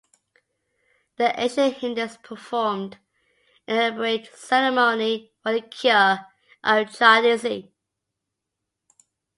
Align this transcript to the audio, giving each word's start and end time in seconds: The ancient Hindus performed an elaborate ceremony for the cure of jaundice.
The 1.17 1.39
ancient 1.39 1.75
Hindus 1.77 2.17
performed 2.23 2.97
an 3.67 3.75
elaborate 3.77 4.35
ceremony 4.35 5.31
for 5.43 5.51
the 5.53 5.61
cure 5.61 6.21
of 6.63 6.91
jaundice. 6.91 7.65